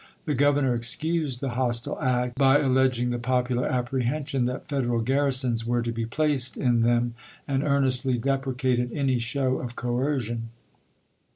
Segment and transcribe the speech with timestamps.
[0.25, 4.67] The Governor excused BiSuan *^® hostile act by alleging the popular apprehension w°r' voi: that
[4.67, 7.13] Federal garrisons were to be placed in them,
[7.47, 10.49] i.,p|k484, ^^^ earnestly deprecated any show of coercion.